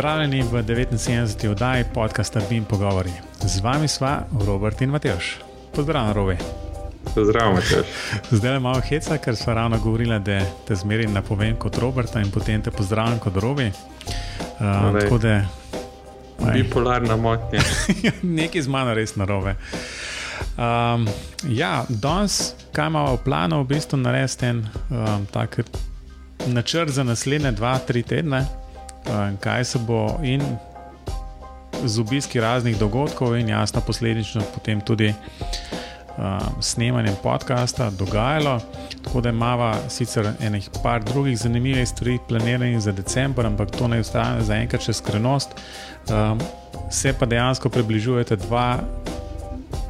[0.00, 1.48] Pozdravljeni v 79.
[1.48, 3.10] oddaji podcasta Bim Pogovori.
[3.44, 5.38] Z vami sva Robert in Matejš.
[5.74, 6.36] Pozdravljen, Robi.
[7.14, 7.86] Pozdravljen, Matejš.
[8.38, 12.30] Zdaj je malo heca, ker sva ravno govorila, da te zmeri napovem kot Roberta in
[12.30, 13.66] potem te pozdravljam kot Robi.
[13.66, 15.44] Uh, tako da.
[16.52, 17.60] Bipolarna motnja.
[18.22, 19.54] Nekaj z mano res narobe.
[20.56, 21.08] Um,
[21.44, 25.60] ja, danes, kaj imamo v planu, v bistvu narediti en um, tak
[26.46, 28.46] načrt za naslednje dva, tri tedne,
[29.40, 30.42] kaj se bo in
[31.84, 35.14] z obiski raznih dogodkov, in jasno, posledično potem tudi
[36.18, 38.60] um, snemanjem podcasta dogajalo.
[39.04, 44.00] Tako da imamo sicer enih par drugih zanimivih stvari, planiranih za decembr, ampak to ne
[44.00, 45.56] ostane za enkrat še skrenost.
[46.10, 46.40] Um,
[46.90, 48.78] se pa dejansko približujete dva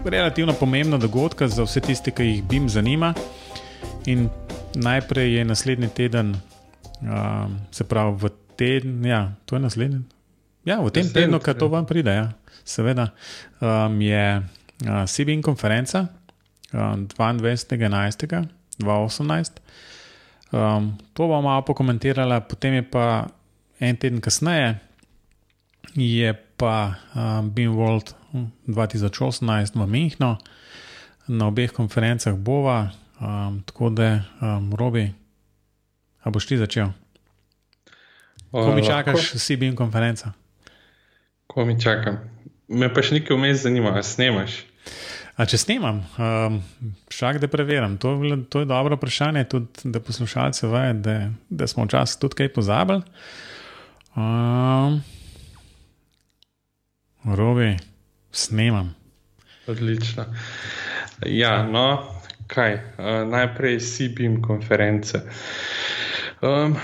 [0.05, 3.15] relativno pomembna dogodka za vse tiste, ki jih BIM zanima.
[4.07, 4.29] In
[4.75, 6.37] najprej je naslednji teden,
[7.03, 8.31] um, se pravi v
[8.61, 10.05] teden, ja, to je naslednji.
[10.69, 12.37] Ja, v tem tednu, ki to vam pride, ja,
[12.69, 13.17] seveda,
[13.65, 16.13] um, je uh, CBN konferenca
[16.77, 18.45] um, 22.11.2018.
[20.53, 23.33] Um, to bom malo pokomentirala, potem je pa
[23.81, 24.77] en teden kasneje,
[25.97, 28.13] je pa um, BIM World
[28.69, 30.37] 2018 v Münchnu,
[31.31, 35.09] na obeh konferencah bova, um, tako da, um, Robi,
[36.21, 36.93] a boš ti začel?
[38.51, 40.33] Ko mi čakaš, si BIM konferenca?
[41.47, 42.19] Ko mi čakam.
[42.69, 44.65] Me pa še nekaj vmes zanima, a snemaš?
[45.41, 46.59] A če snemam, um,
[47.15, 47.95] šak da preverjam.
[48.03, 48.13] To,
[48.51, 51.15] to je dobro vprašanje, tudi da poslušalce vejo, da,
[51.49, 53.03] da smo včasih tudi kaj pozabili.
[54.19, 54.99] Um,
[57.25, 57.77] Robi,
[58.33, 58.93] snemam.
[59.71, 60.27] Odlično.
[61.27, 61.87] Ja, no,
[62.51, 65.23] kaj, uh, najprej SIBIM konference.
[66.43, 66.77] Um,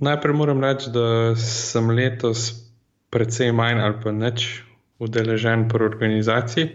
[0.00, 2.50] najprej moram reči, da sem letos
[3.10, 4.62] precej manj ali pa nič
[4.98, 6.70] udeležen pri organizaciji.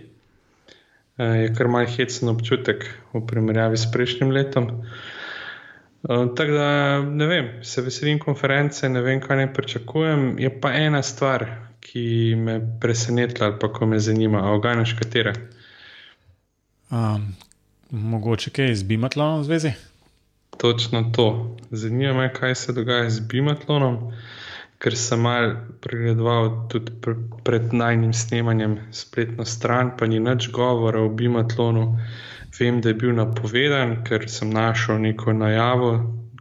[1.16, 4.84] Uh, je kar malce hecen občutek v primerjavi s prejšnjim letom.
[6.04, 6.70] Uh, tako da
[7.02, 10.36] ne vem, se veselim konference, ne vem, kaj ne pričakujem.
[10.40, 11.48] Je pa ena stvar,
[11.80, 15.34] ki me presenetila, ali pa ko me zanima, a oganeš katere?
[16.92, 17.36] Um,
[17.92, 19.74] mogoče kaj z Bimatlonom v zvezi?
[20.58, 21.58] Točno to.
[21.72, 23.98] Zanima me, kaj se dogaja z Bimatlonom,
[24.80, 31.02] ker sem mal pregledoval tudi pr pred najnim snemanjem spletno stran, pa ni nič govora
[31.02, 31.98] o Bimatlonu.
[32.60, 35.92] Vem, da je bil napovedan, ker sem našel neko najavo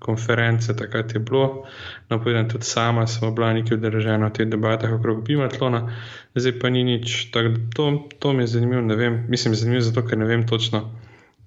[0.05, 1.65] konference, takrat je bilo
[2.11, 5.89] napovedano, tudi sama sem bila nekaj udeležena v teh debatah okrog Bimatlona,
[6.37, 7.33] zdaj pa ni nič.
[7.33, 10.85] Tak, to, to mi je zanimivo, ne vem, mislim, zanimivo zato, ker ne vem točno,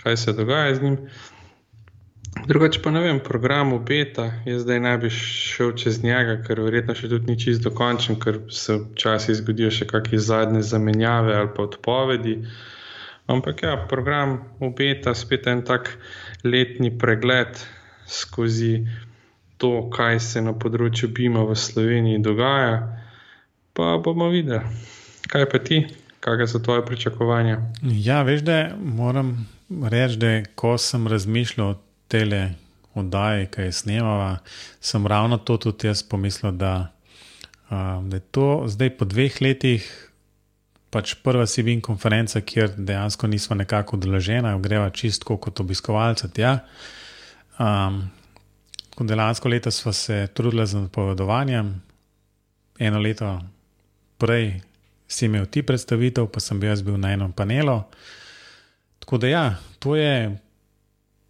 [0.04, 0.98] kaj se dogaja z njim.
[2.48, 7.10] Drugače pa ne vem, program obeta je zdaj najbolj šel čez njega, ker verjetno še
[7.12, 12.38] tudi ni čist dokončen, ker se včasih zgodijo še kakšne zadnje zamenjave ali pa odpovedi.
[13.28, 15.90] Ampak ja, program obeta spet en tak
[16.48, 17.60] letni pregled
[18.08, 18.86] skozi
[19.60, 22.78] to, kaj se na področju BIM-a v Sloveniji dogaja.
[23.76, 24.64] Pa bomo videli,
[25.28, 25.82] kaj pa ti,
[26.24, 27.60] kakšne so tvoje pričakovanja.
[27.84, 29.36] Ja, veš, da moram
[29.68, 32.54] reči, da ko sem razmišljal o tele
[32.98, 34.38] oddaji, ki je snemala,
[34.82, 36.92] sem ravno to tudi jaz pomislil, da,
[37.70, 40.04] um, da je to zdaj po dveh letih.
[40.90, 46.30] Pač prva CBN konferenca, kjer dejansko nismo nekako udeležena, greva čistko kot obiskovalce.
[46.40, 46.60] Ja.
[47.60, 48.06] Um,
[49.00, 51.74] lansko leto smo se trudili z napovedovanjem,
[52.80, 53.36] eno leto
[54.18, 54.62] prej
[55.08, 57.82] si imel ti predstavitev, pa sem bil jaz bil na enem panelu.
[59.00, 59.46] Tako da ja,
[59.80, 60.38] to je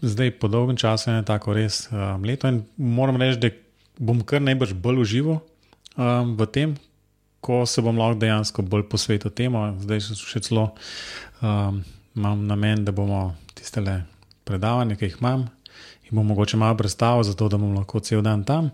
[0.01, 3.49] zdaj po dolgem času eno tako res um, leto in moram reči, da
[3.99, 6.75] bom kar najbrž bolj užival um, v tem.
[7.41, 10.71] Ko se bom lahko dejansko bolj posvetil temu, zdaj še celo
[11.41, 11.83] um,
[12.17, 13.81] imam namen, da bomo tiste
[14.47, 15.45] predavanja, ki jih imam,
[16.09, 18.71] in bom mogoče malo predstavil, zato da bom lahko cel dan tam.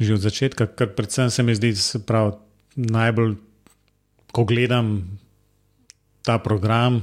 [0.00, 2.34] Že od začetka, kar predvsem se mi zdi, se pravi,
[2.74, 3.36] najbolj,
[4.32, 5.18] ko gledam
[6.24, 7.02] ta program,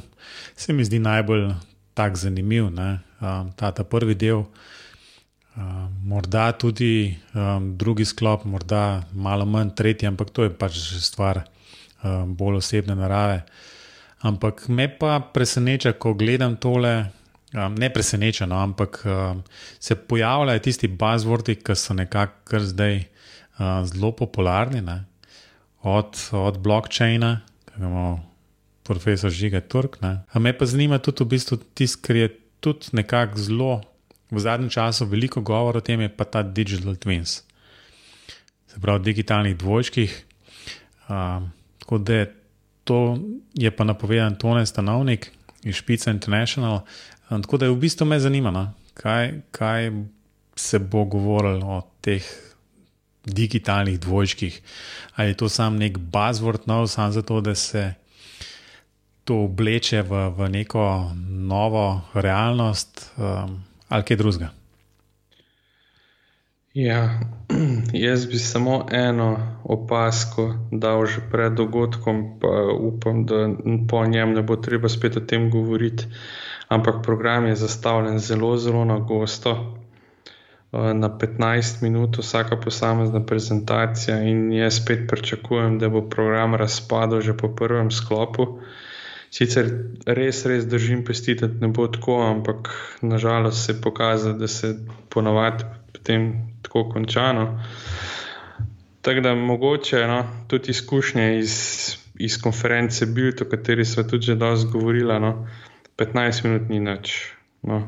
[0.58, 1.54] se mi zdi najbolj
[1.94, 2.70] tak zanimiv.
[2.70, 4.46] Um, ta, ta prvi del,
[5.56, 11.44] um, morda tudi um, drugi sklop, morda malo manj tretji, ampak to je pač stvar
[12.04, 13.44] um, bolj osebne narave.
[14.20, 17.12] Ampak me pa preseneča, ko gledam tole,
[17.50, 19.44] Um, ne presenečeno, ampak um,
[19.80, 25.06] se pojavljajo tisti buzzwordi, ki so nekako zdaj uh, zelo popularni, ne?
[25.82, 28.29] od, od blockchaina, ki ga imamo
[28.90, 30.02] profesor Žiga Turk.
[30.02, 33.74] Ampak me pa zanima tudi v bistvu tisto, kar je tudi nekako zelo
[34.34, 37.46] v zadnjem času veliko govora o tem, je pa ta digital twins.
[38.70, 40.26] se pravi, digitalnih dvojčkih.
[41.10, 42.26] Um, tako da je
[42.84, 43.18] to
[43.54, 45.32] je pa napovedan Tone Stanovnik
[45.64, 46.82] iz Špica International.
[47.30, 49.92] Um, tako da je v bistvu me zanimalo, no, kaj, kaj
[50.56, 52.26] se bo govorilo o teh
[53.26, 54.62] digitalnih dvojčkih.
[55.16, 57.94] Ali je to sam nek buzzword nov, samo zato, da se
[59.30, 64.50] to obleče v, v neko novo realnost um, ali kaj drugega.
[66.74, 67.20] Ja,
[68.06, 73.54] jaz bi samo eno opasko dal že pred dogodkom, pa upam, da
[73.90, 76.10] po njem ne bo treba spet o tem govoriti.
[76.70, 79.78] Ampak program je zastavljen zelo, zelo na gosto.
[80.72, 87.38] Na 15 minut vsaka posamezna prezentacija, in jaz spet pričakujem, da bo program razpadel že
[87.38, 88.58] po prvem sklopu.
[89.32, 89.70] Sicer
[90.06, 92.72] res, res držim pesti, da ne bo tako, ampak
[93.02, 94.74] nažalost se je pokazalo, da se
[95.10, 96.32] ponovadi potem
[96.66, 97.46] tako končano.
[99.02, 101.54] Tako da mogoče no, tudi izkušnje iz,
[102.20, 105.48] iz konference Bild, o kateri smo tudi že dosti govorili, no,
[105.98, 107.16] 15 minut ni nič.
[107.62, 107.88] No,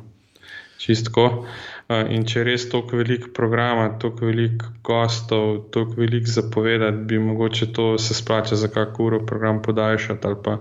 [0.82, 1.46] čistko.
[1.92, 7.98] In če res toliko velik programa, toliko velik gostov, toliko velik zapovedati, bi mogoče to
[8.00, 10.58] se splača za kakšno uro program podaljšati ali pa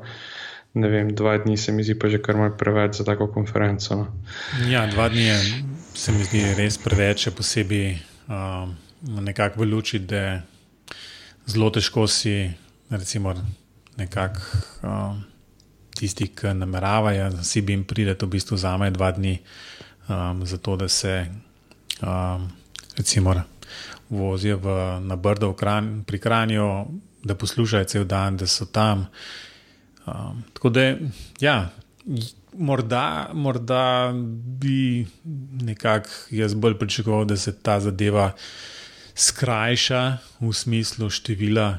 [0.75, 3.97] ne vem, dva dni se mi zdi pa že kar malce preveč za tako konferenco.
[3.97, 4.07] No.
[4.69, 5.39] Ja, dva dni je,
[5.95, 8.77] se mi zdi res preveč, posebej um,
[9.25, 10.43] nekako v luči, da
[11.47, 12.51] zelo težko si,
[12.91, 13.35] recimo,
[13.97, 14.41] nekako
[14.87, 15.25] um,
[15.99, 19.35] tisti, ki nameravajo, si bi jim prideti, v bistvu zame dva dni,
[20.09, 21.27] um, zato da se,
[22.03, 22.47] um,
[22.97, 23.35] recimo,
[24.11, 26.87] vozijo v, na Brdo kran, pri Kranju,
[27.25, 29.07] da poslušajo cel dan, da so tam.
[30.07, 30.95] Um, tako da,
[31.41, 31.71] ja,
[32.53, 34.13] morda, morda
[34.61, 35.07] bi
[35.61, 38.33] nekako jaz bolj pričakoval, da se ta zadeva
[39.15, 41.79] skrajša v smislu števila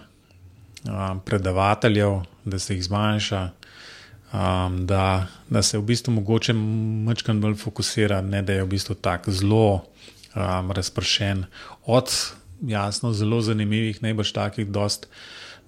[0.83, 3.49] um, predavateljev, da se jih zmanjša,
[4.33, 8.95] um, da, da se v bistvu mogoče malo bolj fokusira, ne da je v bistvu
[8.95, 9.73] tako zelo
[10.35, 11.45] um, razpršen
[11.85, 12.11] od
[12.61, 15.07] jasno zelo zanimivih, najbrž takih, dost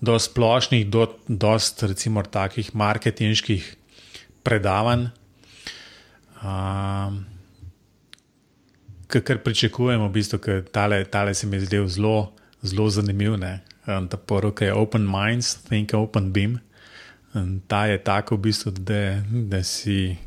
[0.04, 3.76] do splošnih, do dost, recimo, takih marketinških
[4.44, 5.08] predavanj,
[6.44, 7.22] um,
[9.08, 12.34] kar pričakujemo, v bistvu, ker tale, tale se mi zdi zelo,
[12.64, 13.38] zelo zanimiv.
[13.40, 13.62] Ne?
[13.86, 16.60] Ta poroka je Open Minds, Think Open Beam.
[17.36, 20.18] In ta je tako, v bistvu, da, da si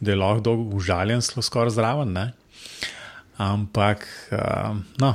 [0.00, 2.12] da je lahko užaljen, skoraj zraven.
[2.12, 2.32] Ne?
[3.38, 5.14] Ampak, um, no,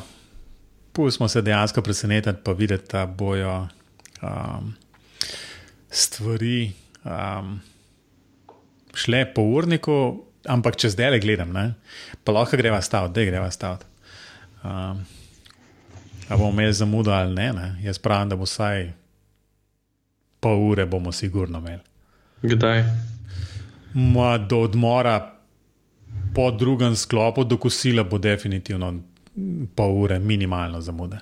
[0.97, 3.53] pustimo se dejansko presenetiti, pa videti, da bojo
[4.21, 4.73] um,
[5.89, 6.71] stvari
[7.05, 7.59] um,
[8.97, 9.99] šle po urniku,
[10.49, 11.69] ampak če zdaj le gledam, ne,
[12.25, 13.85] pa lahko greva staviti, da greva staviti.
[14.65, 15.05] Um,
[16.29, 17.75] A bomo imeli zamudo ali ne, ne?
[17.83, 18.89] Jaz pravim, da bo vsaj
[20.43, 21.83] pol ure, bomo sigurno imeli.
[22.41, 22.83] Kdaj?
[23.93, 25.33] Ma, do odmora,
[26.35, 28.91] po drugem sklopu, do kosila bo definitivno
[29.75, 31.19] pol ure minimalno zamude.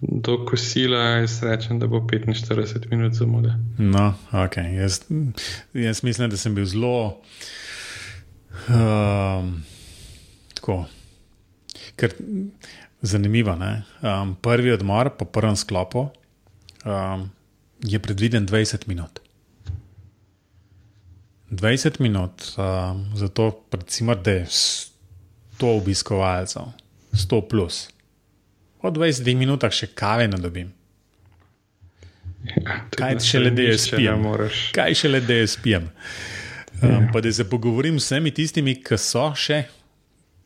[0.00, 3.54] Do kosila jaz rečem, da bo 45 minut zamude.
[3.78, 4.56] No, ok.
[4.56, 5.00] Jaz,
[5.74, 7.20] jaz mislim, da sem bil zelo.
[8.68, 9.64] Um,
[10.54, 10.84] tako.
[11.96, 12.12] Ker,
[13.02, 13.56] zanimivo.
[13.56, 16.08] Um, prvi odmor po prvem sklopu
[16.84, 17.30] um,
[17.84, 19.20] je predviden 20 minut.
[21.50, 26.62] 20 minut, um, zato recimo, da je 100 obiskovalcev.
[27.12, 27.86] 100 plus.
[28.82, 30.72] Po 20 minutah še kave ne dobim.
[32.46, 34.26] Ja, Kaj še le, da jaz spijem?
[34.76, 35.88] Kaj še le, da jaz spijem?
[36.82, 37.00] Um, ja.
[37.12, 39.64] Pa da se pogovorim s vsemi tistimi, ki so še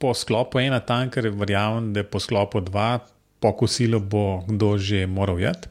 [0.01, 3.03] po sklopu ena tam, ker verjamem, da po sklopu dva,
[3.41, 5.69] po kosilu bo kdo že moral jeti.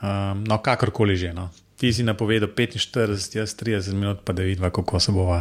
[0.00, 1.34] Um, no, kakorkoli že.
[1.34, 1.50] No.
[1.80, 5.40] Ti si napovedal 45, jaz 30 minut, pa da vidiva, kako se bova,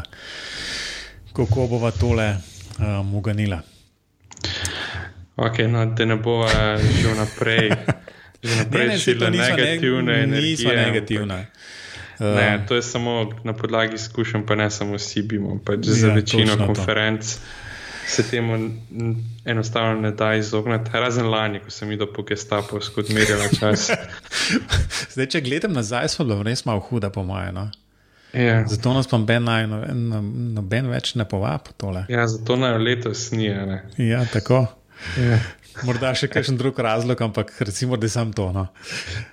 [1.36, 2.32] kako bova tole
[2.80, 3.62] um, uganila.
[5.40, 6.44] Okay, no, da ne bo
[7.02, 7.72] že naprej.
[8.40, 11.52] Že naprej ne, ne, negativne ne, nismo negativne.
[12.20, 15.60] Ne, uh, to je samo na podlagi izkušenj, pa ne samo s Sibimom.
[15.60, 17.42] Pač za ja, večino konferenc to.
[18.08, 18.72] se temu
[19.46, 20.92] enostavno ne da izogniti.
[20.94, 23.92] Razen lani, ko sem videl po gestapu, skod merjala čas.
[25.14, 27.60] Zdaj, če gledam nazaj, smo bili res malo huda, po mojem.
[27.60, 27.68] No?
[28.34, 28.64] Ja.
[28.68, 30.04] Zato nas pa noben, noben,
[30.56, 32.08] noben več ne povabi tole.
[32.08, 33.52] Ja, zato naj letos ni.
[33.98, 34.68] Ja, tako.
[35.20, 35.40] Ja.
[35.88, 38.50] Morda še kakšen drug razlog, ampak recimo, da sem to.
[38.56, 38.68] No.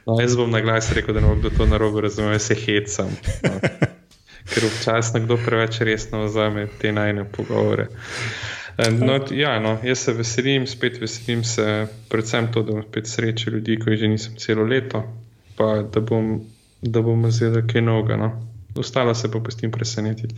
[0.07, 3.11] No, jaz bom na glas rekel, da ne bom kdo to narobe razumel, se hecam.
[3.43, 3.57] No.
[4.53, 7.89] Ker včasih nekdo preveč resno vzame te najne pogovore.
[8.77, 13.57] No, ja, no, jaz se veselim, spet veselim se, predvsem to, da bom spet srečal
[13.57, 15.01] ljudi, ki že nisem celo leto,
[15.57, 16.37] pa da bom,
[16.83, 18.21] da bom zvedel, kaj novega.
[18.21, 18.31] No.
[18.77, 20.37] Ostalo se pa pustim presenetiti.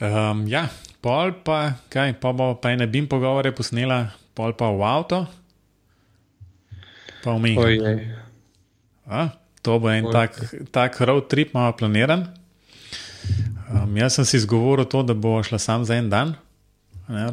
[0.00, 0.68] Um, ja,
[1.04, 5.18] pol pa, kaj, pa bo pa ene bim pogovore posnela, pol pa v avto,
[7.20, 7.68] pa v Mehiko.
[9.64, 10.36] To bo en tak,
[10.72, 12.28] tak road trip, malo planiran.
[13.72, 16.34] Um, jaz sem si izgovoril to, da bo šla sam za en dan.
[17.08, 17.28] Ne,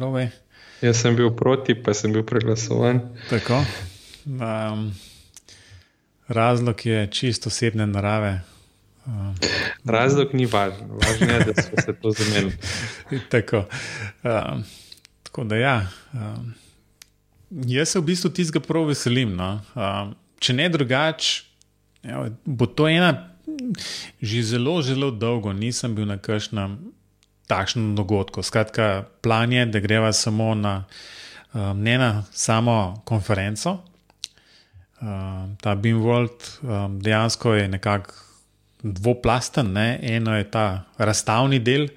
[0.80, 3.04] jaz sem bil proti, pa sem bil preglasovan.
[3.28, 3.60] Tako.
[4.24, 4.92] Um,
[6.28, 8.40] razlog je čisto osebne narave.
[9.06, 9.34] Um,
[9.84, 12.52] razlog ni važen, važno je, da smo se to zamenjali.
[13.34, 13.64] tako.
[14.22, 14.64] Um,
[15.22, 15.76] tako da ja.
[16.12, 16.54] Um,
[17.66, 19.34] jaz se v bistvu tistega prav veselim.
[19.36, 19.60] No?
[19.74, 21.42] Um, če ne drugače,
[22.44, 23.28] bo to ena.
[24.22, 26.78] Že zelo, zelo dolgo nisem bil na kakšnem
[27.50, 28.42] takšnem dogodku.
[28.42, 30.84] Skratka, plan je, da greva samo na
[31.52, 33.82] um, ne na samo konferenco.
[35.02, 38.14] Um, ta Beamworld um, dejansko je nekako
[38.82, 39.72] dvoplasten.
[39.72, 39.98] Ne?
[40.02, 41.88] Eno je ta razstavni del,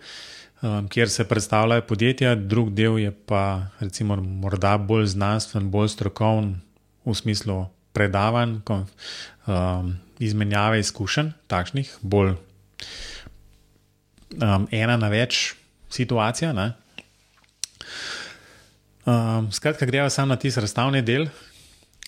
[0.62, 6.56] um, kjer se predstavljajo podjetja, drug del je pa recimo morda bolj znanstven, bolj strokoven
[7.06, 12.36] v smislu predavanj, um, izmenjave izkušenj, takšnih bolj
[14.42, 15.54] um, ena na več
[15.90, 16.54] situacija.
[19.06, 21.28] Um, skratka, greva samo na tisti razstavni del.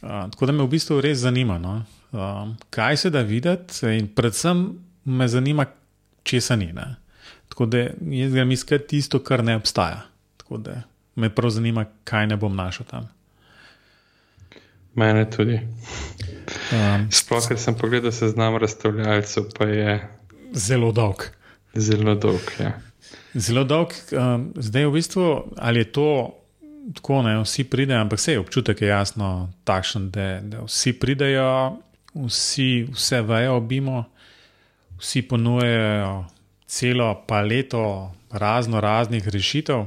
[0.01, 1.81] Uh, tako da me v bistvu res zanima, no?
[2.11, 4.67] um, kaj se da videti, in predvsem
[5.05, 5.65] me zanima,
[6.23, 6.71] če se ni.
[6.73, 6.95] Ne?
[7.49, 10.03] Tako da jaz grem iskati tisto, kar ne obstaja.
[10.37, 10.81] Tako da
[11.15, 13.07] me prav zanima, kaj ne bom našel tam.
[14.97, 15.59] Mene tudi.
[16.73, 19.97] Um, Sploh, ker sem pogledal seznam razstavljalcev, pa je
[20.53, 21.27] zelo dolg.
[21.75, 22.53] Zelo dolg.
[22.59, 22.71] Ja.
[23.33, 23.93] Zelo dolg.
[24.11, 25.27] Um, zdaj, v bistvu,
[25.57, 26.07] ali je to
[26.93, 31.77] tako, da vsi pridejo, ampak vse občutek je jasno takšen, da, da vsi pridejo,
[32.15, 34.03] vsi vse vejo, obimo,
[34.99, 36.25] vsi ponujejo
[36.67, 39.85] celo paleto razno raznih rešitev.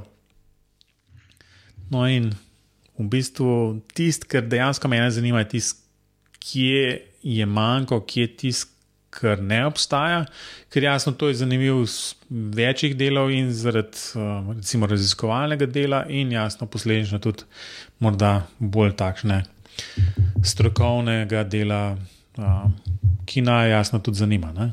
[1.91, 2.33] No, in
[2.99, 5.81] v bistvu tisto, kar dejansko me zanima, je tisto,
[6.39, 8.80] kje je manjko, kje je tisto
[9.11, 10.25] kar ne obstaja,
[10.71, 16.33] ker jasno to je zanimivo z večjih delov in zaradi uh, recimo raziskovalnega dela, in
[16.33, 17.47] jasno posledično tudi
[17.99, 19.43] morda bolj takšne
[20.45, 21.97] strokovnega dela,
[22.39, 22.71] uh,
[23.27, 24.53] ki naj jasno tudi zanima.
[24.53, 24.73] Ne?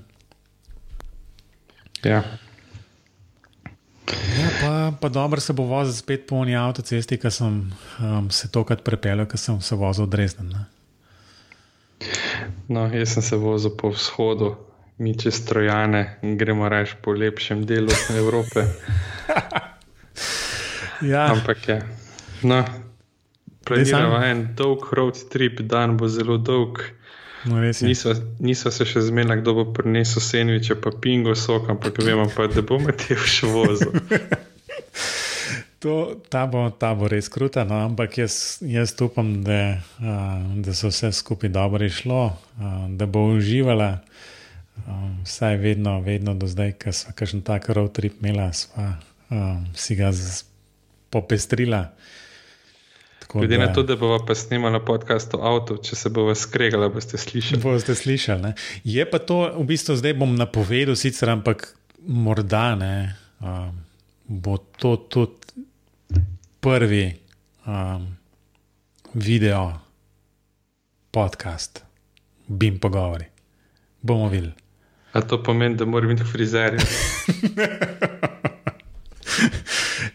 [2.03, 2.24] Ja.
[4.38, 7.60] Ja, pa, pa dobro se bo vozil spet po oni avtocesti, ki sem
[8.00, 10.53] um, se tokrat prepeljal, ker sem se vozil odreznen.
[12.67, 14.55] No, jaz sem se vozil po vzhodu,
[14.97, 18.65] mi čez Trojane in gremo reči po lepšem delu Evrope.
[21.12, 21.31] ja.
[21.31, 21.77] Ampak je.
[22.43, 22.65] No,
[23.67, 26.79] Planiramo en dolg road trip, dan bo zelo dolg.
[27.45, 32.25] No, niso, niso se še zmenili, kdo bo prinesel senviče, pa pingo sok, ampak vemo
[32.36, 33.91] pa, da bomo te v še vozil.
[35.79, 39.77] To, ta, bo, ta bo res kruta, no, ampak jaz, jaz upam, da,
[40.57, 42.31] da so vse skupaj dobro išlo,
[42.98, 44.00] da bo uživala.
[45.25, 48.89] Vsaj vedno, vedno do zdaj, ko smo kakšen tak road trip imeli, smo
[49.29, 50.12] um, si ga
[51.10, 51.88] popestrila.
[53.34, 56.88] Glede na to, da bomo pa snimali podcast o avtu, če se bo vas skregala,
[56.89, 57.60] boste slišali.
[57.62, 58.41] Boste slišali.
[58.41, 58.53] Ne?
[58.88, 61.67] Je pa to, v bistvu, zdaj bom napovedal, sicer, ampak
[62.07, 62.93] morda ne,
[63.43, 63.75] um,
[64.27, 65.47] bo to tudi
[66.67, 67.15] prvi
[67.65, 68.17] um,
[69.13, 69.79] video
[71.12, 71.83] podcast,
[72.47, 73.25] bim pogovori.
[74.01, 74.51] Bomo videli.
[75.12, 76.75] A to pomeni, da moram biti frizer?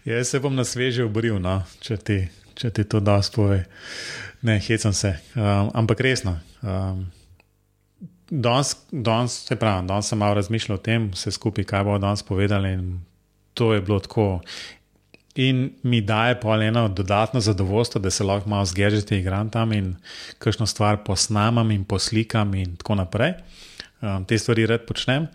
[0.05, 3.63] Jaz se bom na sveže obril, no, če, ti, če ti to da spove.
[4.41, 5.15] Ne, hecam se.
[5.35, 6.37] Um, ampak resno.
[6.61, 7.07] Um,
[8.29, 12.23] danes, danes, se pravi, danes sem malo razmišljal o tem, vse skupaj, kaj bo danes
[12.23, 12.77] povedali.
[13.53, 14.41] To je bilo tako
[15.35, 19.95] in mi daje pa eno dodatno zadovoljstvo, da se lahko malo zgežete, igram tam in
[20.39, 23.33] kakšno stvar posnamem in poslikam in tako naprej.
[24.01, 25.27] Um, te stvari red počnem.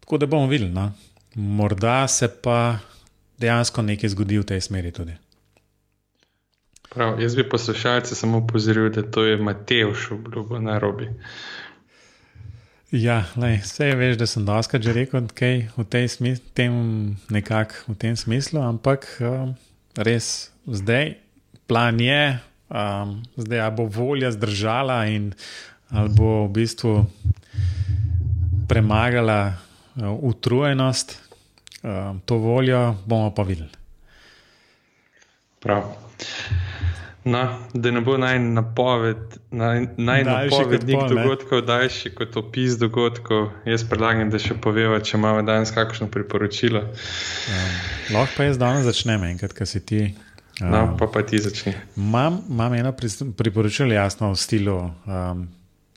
[0.00, 0.92] Tako da bomo videli, no?
[1.34, 2.78] morda se pa
[3.38, 5.14] dejansko nekaj zgodi v tej smeri tudi.
[6.88, 11.08] Prav, jaz bi poslušalce samo upozoril, da to je Matej, obljubo na robi.
[12.88, 16.72] Ja, lej, vse veš, da sem doskrat že rekel, kaj v, smis tem,
[17.28, 19.52] nekak, v tem smislu, ampak um,
[19.92, 21.20] res zdaj
[21.68, 22.40] plan je,
[22.72, 25.36] um, zdaj bo volja zdržala in
[26.16, 27.04] bo v bistvu
[28.64, 31.12] premagala uh, utrujenost,
[31.84, 33.76] um, to voljo bomo pa videli.
[35.60, 35.92] Prav.
[37.24, 39.18] No, da ne bo naj napoved,
[39.50, 45.42] naj, naj napovednik dogodkov daljši kot opis dogodkov, jaz predlagam, da še poveva, če imamo
[45.46, 46.84] danes kakšno priporočilo.
[46.86, 47.76] Um,
[48.14, 50.00] lahko pa jaz danes začnem, enkrat, kar si ti.
[50.62, 51.74] Um, no, pa, pa ti začni.
[51.98, 55.44] Imam, imam eno priporočilo, jasno, v stilu um,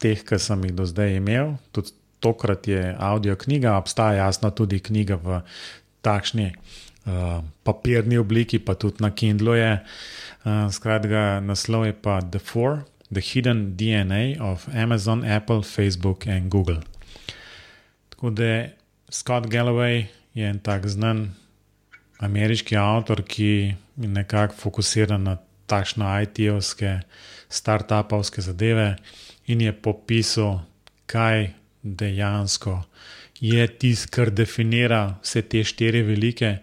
[0.01, 1.55] teh, ki sem jih do zdaj imel.
[1.71, 5.43] Tudi tokrat je audio knjiga, obstaja jasno tudi knjiga v
[6.05, 6.51] takšni
[7.05, 9.71] uh, papirni obliki, pa tudi na Kindlu je.
[10.45, 16.49] Uh, skratka, naslov je pa The Four, The Hidden DNA of Amazon, Apple, Facebook in
[16.49, 16.81] Google.
[18.09, 18.67] Tako da
[19.09, 21.33] Scott Galloway je en tak znan
[22.19, 27.01] ameriški avtor, ki je nekako fokusiran na takšne IT-ovske,
[27.49, 28.95] start-upovske zadeve
[29.47, 30.61] in je popisal,
[31.05, 31.51] kaj
[31.83, 32.81] dejansko
[33.41, 36.59] je tisto, kar definira vse te štiri velike,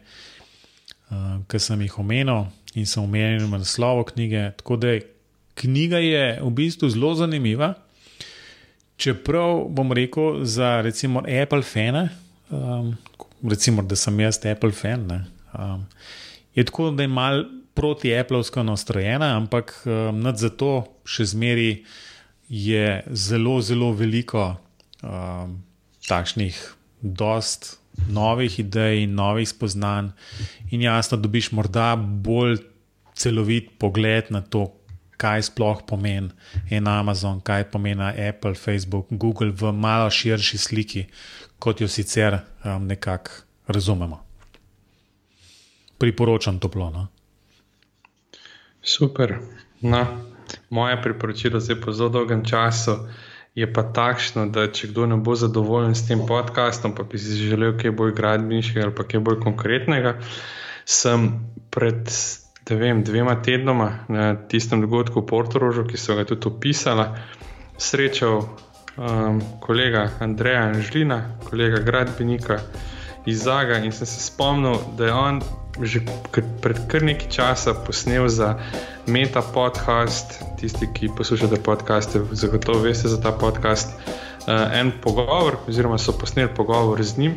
[1.11, 4.51] uh, ki sem jih omenil in sem omenil na naslovu knjige.
[4.61, 4.99] Tako da
[5.59, 7.75] knjiga je v bistvu zelo zanimiva.
[8.99, 12.09] Čeprav bom rekel za recimo Apple fane,
[12.51, 12.97] um,
[13.43, 15.25] recimo, da sem jaz Apple fan, ne,
[15.55, 15.87] um,
[16.55, 21.85] je tako, da je mal proti Appleovsko nastrojena, ampak um, nad zato še zmeri
[22.49, 24.57] je zelo, zelo veliko
[25.03, 25.61] um,
[26.09, 26.59] takšnih,
[27.03, 27.78] dost
[28.09, 30.11] novih idej, novih spoznanj,
[30.71, 32.59] in jasno, dobiš morda bolj
[33.19, 34.69] celovit pogled na to,
[35.19, 36.31] kaj sploh pomeni
[36.71, 41.05] en Amazon, kaj pomeni Apple, Facebook, Google v malo širši sliki,
[41.59, 43.31] kot jo sicer um, nekako
[43.67, 44.23] razumemo.
[45.99, 46.91] Priporočam toplo.
[46.91, 47.09] No?
[48.83, 49.39] Super.
[49.83, 50.07] No,
[50.71, 52.97] moje priporočilo zdaj po zelo dolgem času
[53.59, 57.39] je pa takšno, da če kdo ne bo zadovoljen s tem podkastom, pa bi si
[57.51, 60.15] želel kaj bolj gradbeniškega ali kaj bolj konkretnega,
[60.87, 61.31] sem
[61.75, 62.07] pred
[62.69, 67.07] vem, dvema tednoma na tistem dogodku v Portorožu, ki so ga tudi opisali,
[67.81, 72.61] srečal um, kolega Andreja Anžlina, kolega gradbenika
[73.27, 75.41] iz Zaga in sem se spomnil, da je on
[75.83, 76.03] že
[76.63, 78.59] pred kar nekaj časa posnel za
[79.07, 80.43] Meta podcast.
[80.61, 83.95] Tisti, ki poslušate podcaste, zagotovo veste za ta podcast.
[84.49, 87.35] Uh, en pogovor, oziroma so posneli pogovor z njim,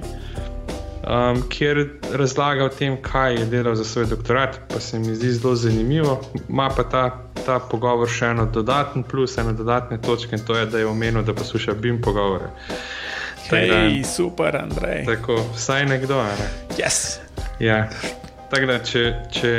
[1.03, 4.59] um, kjer razlaga o tem, kaj je delal za svoj doktorat.
[4.73, 6.21] Pa se mi zdi zelo zanimivo.
[6.49, 7.03] Ma pa ta,
[7.45, 11.23] ta pogovor še eno dodatno plus, eno dodatne točke in to je, da je omenil,
[11.23, 12.51] da posluša BIM pogovore.
[13.51, 15.05] Hej, super, Andrej.
[15.05, 16.23] Tako, vsaj nekdo.
[16.23, 16.47] Ne?
[16.79, 17.19] Yes.
[17.59, 17.89] Ja.
[18.51, 19.49] Tako da, če, če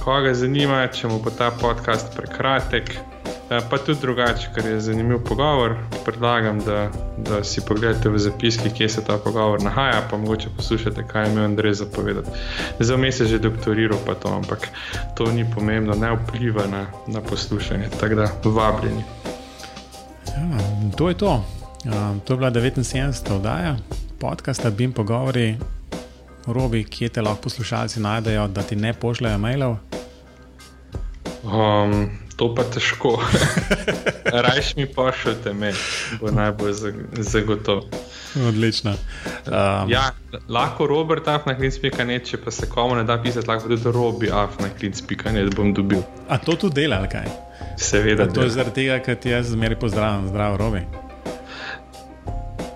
[0.00, 5.18] koga zanima, če mu bo ta podcast prekratek, eh, pa tudi drugače, ker je zanimiv
[5.28, 5.74] pogovor,
[6.06, 6.86] predlagam, da,
[7.20, 11.44] da si pogledate v zapiski, kje se ta pogovor nahaja, pa mogoče poslušate, kaj ima
[11.44, 12.32] Andrej zapovedati.
[12.78, 14.70] Za me se je že doktoriral, pa to, ampak
[15.20, 17.90] to ni pomembno, ne vpliva na, na poslušanje.
[18.00, 19.04] Tako da, vabljeni.
[20.30, 20.62] Ja,
[20.96, 21.44] to je to.
[21.84, 23.36] Um, to je bila 79.
[23.36, 23.76] oddaja
[24.20, 25.79] podcasta BIM Pogovori.
[26.52, 29.76] Robi, kje te lahko poslušalci najdejo, da ti ne pošljajo mailov?
[31.44, 33.16] Um, to pa težko.
[34.46, 35.76] Rajš mi pošljete mail,
[36.20, 36.72] bo najbolj
[37.12, 37.88] zagotovo.
[38.48, 38.90] Odlično.
[39.46, 40.10] Um, ja,
[40.48, 45.74] lahko Robert afnaklinc.net, če pa se komu ne da pisati, lahko tudi Robi afnaklinc.net bom
[45.74, 46.02] dobil.
[46.28, 47.28] A to tudi dela, kaj?
[47.80, 48.28] Seveda.
[48.32, 50.84] To je zaradi tega, ker ti jaz zmeri pozdravljam, zdrav Robi.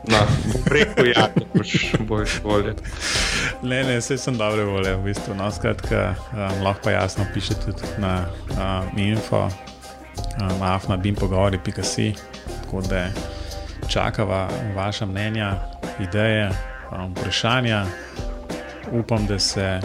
[0.08, 0.18] No,
[0.64, 2.74] preko ja, boš boljš volje.
[3.64, 5.34] Ne, ne, vse sem dobre volje, v bistvu.
[5.34, 8.26] No, skratka, um, lahko jasno piše tudi na
[8.60, 9.48] um, info,
[10.40, 12.12] um, afna, bim pogovori, pika si.
[12.64, 13.08] Tako da
[13.88, 15.54] čakava vaša mnenja,
[16.00, 16.50] ideje,
[16.92, 17.86] um, vprašanja.
[18.92, 19.80] Upam, da se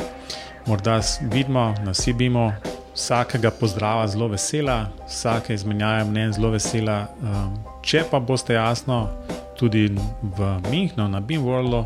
[0.68, 2.54] morda vidimo, nasi bimo.
[2.96, 7.06] Vsakega pozdrava zelo vesela, vsake izmenjave mnen zelo vesela.
[7.22, 9.08] Um, če pa boste jasno
[9.56, 9.88] tudi
[10.22, 11.86] v Münchnu, na Beamworldu.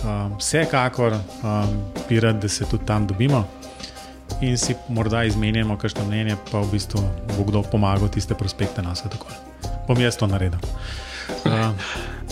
[0.00, 3.44] Um, vsekakor um, bi rad, da se tudi tam dobimo
[4.40, 7.02] in si morda izmenjamo kakšno mnenje, pa v bistvu
[7.36, 9.04] bo kdo pomagal tiste prospekte nas.
[9.88, 10.60] Bom jaz to naredil.
[11.44, 11.74] Um,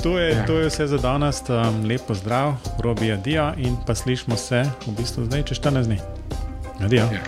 [0.03, 1.43] to, je, to je vse za danes.
[1.49, 6.01] Um, lepo zdrav, robi adijo in pa slišmo se v bistvu zdaj čez 14 dni.
[6.81, 7.09] Adijo.
[7.13, 7.21] Ja.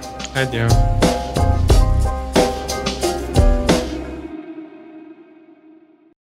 [0.42, 1.19] Adijo.